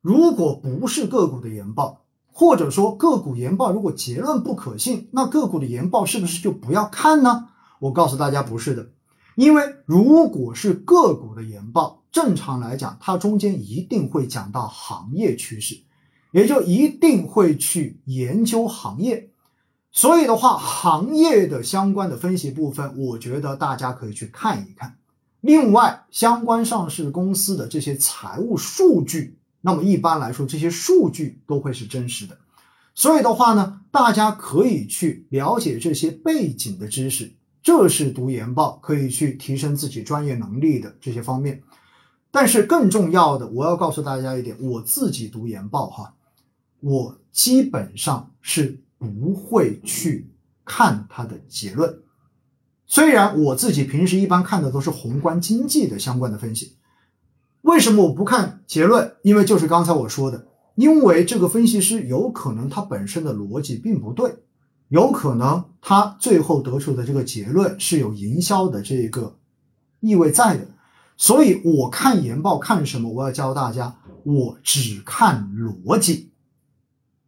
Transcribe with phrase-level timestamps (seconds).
[0.00, 7.48] 如果不是个股的研报，或者说个股研报如果结论不可信，那个股的研报是不是就不要看呢？
[7.80, 8.90] 我告诉大家不是的，
[9.34, 15.80] 因为如果是个股的研报，正常来讲，它中间一定会讲到行业趋势，
[16.32, 19.30] 也就一定会去研究行业。
[19.90, 24.96] 所以的话，行业的相关的分析部分，我觉得大家可以去看一看。
[25.40, 32.38] 另外，相关上市公司的这些财务数据，那么一般来说，这些数据都会是真实的。
[32.94, 37.32] 所以的话呢，大家可以去了解这些背景的知识，
[37.62, 41.62] 这是读研报可以去提升自己专业能力的这些方面。
[42.30, 46.14] 但是更重要的，我要告诉大家一点，我自己读研报哈，
[46.80, 48.80] 我基本上是。
[49.00, 50.28] 不会去
[50.64, 52.00] 看它的结论，
[52.84, 56.74] 虽然我自己平时一般看的都是宏观经济的相关的分析，
[57.62, 59.16] 为什么我不看结论？
[59.22, 64.34] 因为就是刚才我说的，因为这个分析师有可能他本身的逻辑并不对，
[64.88, 69.36] 有可能他最后得出的这个结论是有营销的这个
[70.00, 70.66] 意味在的，
[71.16, 73.10] 所以我看研报看什么？
[73.10, 76.30] 我要教大家，我只看逻辑。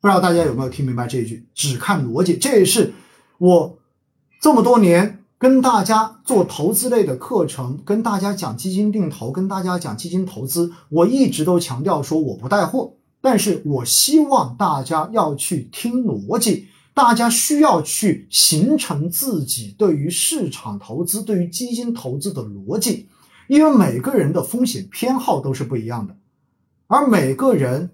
[0.00, 1.46] 不知道大家有没有听明白这一句？
[1.54, 2.92] 只看逻辑，这也是
[3.38, 3.78] 我
[4.40, 23.08] 这么多年跟大家做投资类的课程，跟大家讲基金定投，跟大家讲基金投资，我一直都强调说我不带货，但是我希望大家要去听逻辑，大家需要去形成自己对于市场投资、对于基金投资的逻辑，
[23.48, 26.16] 因为每个人的风险偏好都是不一样的，
[26.86, 27.90] 而每个人。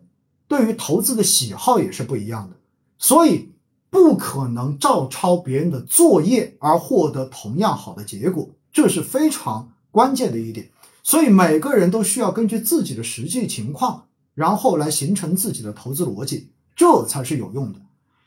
[0.49, 2.57] 对于投资的喜好也是不一样的，
[2.99, 3.52] 所以
[3.93, 10.71] 不可能照抄别人的作业而获得同样好的结果，这是非常关键的一点。
[11.03, 17.81] 所以每个人都需要根据自己的实际情况，然后来形成自己的投资逻辑，这才是有用的。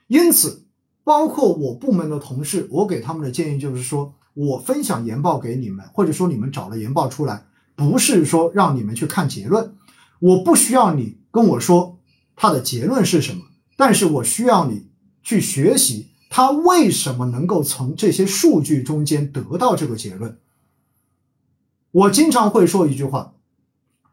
[0.05, 0.65] 因此，
[1.03, 7.43] 包括我部门的同事，我给他们的建议就是说，我分享研报给你们，或者说你们找了研报出来，
[7.75, 9.75] 不是说让你们去看结论，
[10.19, 11.97] 我不需要你跟我说。
[12.35, 13.41] 它的结论是什么？
[13.77, 14.89] 但是我需要你
[15.25, 20.37] 去学习，他为什么能够从这些数据中间得到这个结论。
[21.91, 23.33] 我经常会说一句话：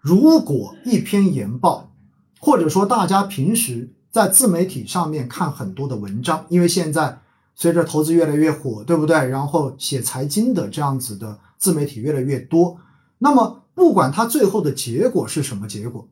[0.00, 1.92] 如果一篇研报，
[2.40, 7.20] 或者说大家平时在自媒体上面看很多的文章，因为现在
[7.54, 9.16] 随着投资越来越火，对不对？
[9.28, 12.78] 然后写财经的这样子的自媒体越来越多，
[13.18, 16.08] 那么不管它最后的结果是什么结果。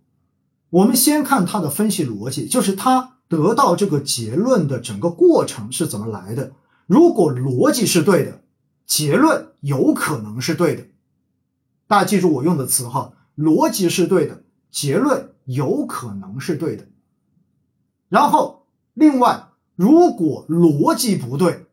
[0.69, 6.53] 我们先看他的分析逻辑，就是他得到这个结论的整个过程是怎么来的。
[6.89, 8.43] 如果逻辑是对的，
[8.85, 10.89] 结论有可能是对的。
[11.87, 16.89] 大家记住我用的词哈，逻辑是对的，结论有可能是对的。
[18.09, 21.67] 然后，另外，如果逻辑不对，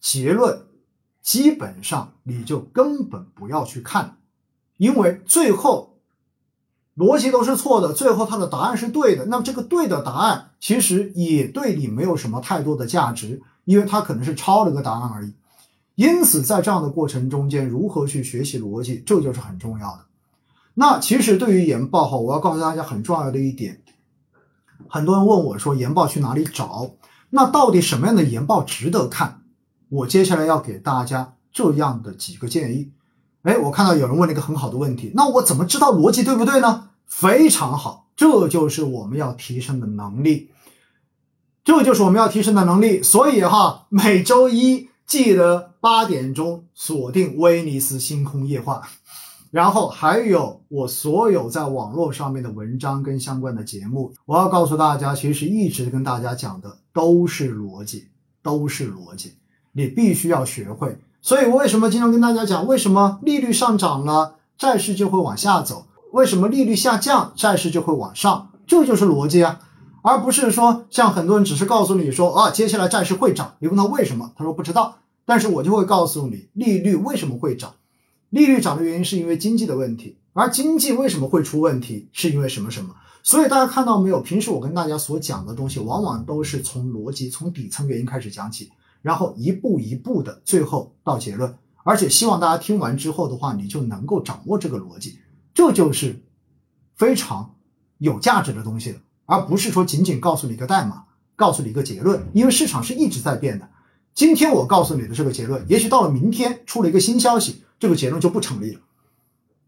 [0.00, 0.66] 结论
[1.22, 4.18] 基本上你就根本不要去看，
[4.78, 5.93] 因为最后。
[6.96, 9.24] 逻辑都是错的，最后他的答案是对的。
[9.26, 15.34] 那么这个对的答案其实也对你没有什么太多的价值，因为他可能是抄了个答案而已。
[15.96, 20.00] 因此，在这样的过程中间，如何去学习逻辑，这就是很重要的。
[20.74, 23.80] 那其实对于研报哈，我要告诉大家很重要的一点，
[24.88, 26.90] 很多人问我说，研报去哪里找？
[27.30, 29.42] 那到底什么样的研报值得看？
[29.88, 32.90] 我接下来要给大家这样的几个建议。
[33.44, 36.88] 哎，我看到有人问了一个很好的问题，那我怎么知道逻辑对不对呢？
[37.06, 40.50] 非常好，这就是我们要提升的能力，
[41.62, 43.02] 这就是我们要提升的能力。
[43.02, 48.88] 所以哈，每周一记得八点钟锁定威尼斯星空夜话，
[49.50, 54.14] 然后还有我所有在网络上面的文章跟相关的节目。
[54.24, 58.08] 我要告诉大家，其实一直跟大家讲的都是逻辑，
[58.42, 59.34] 都是逻辑，
[59.72, 60.98] 你必须要学会。
[61.24, 65.86] 所以，我为什么经常跟大家讲，为什么利率上涨了，债市就会往下走？
[66.12, 68.50] 为什么利率下降，债市就会往上？
[68.66, 69.58] 这就是逻辑啊，
[70.02, 74.98] 而不是说像很多人只是告诉你说啊，接下来债市会涨，你问他为什么，他说不知道。
[75.24, 77.72] 但是我就会告诉你，利率为什么会涨？
[78.28, 82.94] 利率涨的原因是因为经济的问题，而经济为什么会出问题，是因为什么什么？
[83.22, 84.20] 所以大家看到没有？
[84.20, 88.70] 平时我跟大家所讲的东西，往往都是从逻辑、从底层原因开始讲起。
[89.04, 91.54] 然后一步一步的，最后到结论。
[91.82, 95.18] 而且希望大家听完之后的话，你就能够掌握这个逻辑，
[95.52, 96.24] 这就是
[96.96, 97.54] 非常
[97.98, 101.04] 有价值的东西了，而不是说仅仅告诉你一个代码，
[101.36, 102.26] 告诉你一个结论。
[102.32, 103.68] 因为市场是一直在变的。
[104.14, 108.80] 今天我告诉你的这个结论，也许到了明天出了一个新消息，这个结论就不成立了。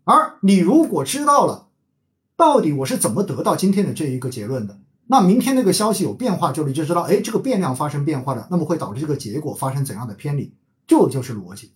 [0.05, 1.69] 而你如果知道了
[2.37, 4.79] 到底我是怎么得到今天的这一个结论的？
[5.09, 10.53] 那明天那个消息有变化之后，你就知道，哎，这个变量发生变化了，那么会导致这个结果发生怎样的偏离？
[10.87, 11.73] 这就是逻辑。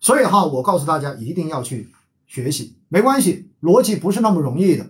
[0.00, 1.90] 所以哈，我告诉大家一定要去
[2.26, 4.86] 学习，没关系，逻辑不是那么容易的。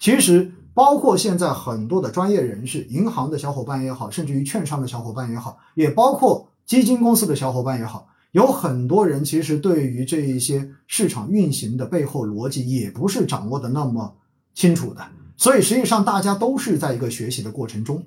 [0.00, 14.16] 其实，包括现在很多的专业人士、银行的小伙伴也好，甚至于券商的小伙伴也好，也包括基金公司的小伙伴也好，有很多人其实对于这一些市场运行的背后逻辑也不是掌握的那么
[14.54, 15.06] 清楚的。
[15.38, 18.02] 所以实际上大家都是在一个学习的过程中，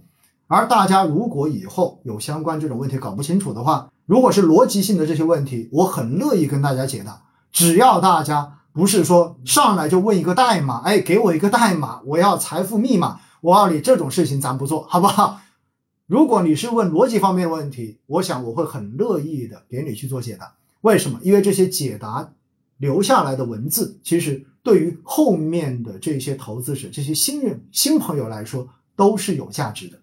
[0.48, 7.24] 而大家如果以后有相关这种问题搞不清楚的话，如果是逻辑性的这些问题，我很乐意跟大家解答。
[7.54, 15.40] 只要大家不是说上来就问一个代码，哎，给我一个代码，我要财富密码，我要你这种事情咱不做好不好？
[16.08, 20.56] 如果你是问逻辑方面问题，我想我会很乐意的给你去做解答。
[20.82, 21.18] 为什么？
[21.24, 22.34] 因为这些解答
[22.78, 24.46] 留下来的文字，其实。
[24.64, 30.00] 对于后面的这些投资者、这些新人、新朋友来说，都是有价值的。